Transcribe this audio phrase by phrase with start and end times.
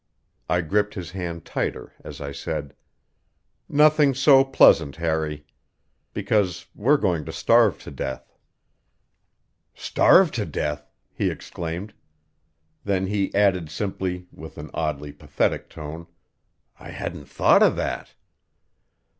[0.49, 2.75] I gripped his hand tighter as I said:
[3.69, 5.45] "Nothing so pleasant, Harry.
[6.11, 8.35] Because we're going to starve to death."
[9.75, 11.93] "Starve to death?" he exclaimed.
[12.83, 16.07] Then he added simply, with an oddly pathetic tone:
[16.79, 18.15] "I hadn't thought of that."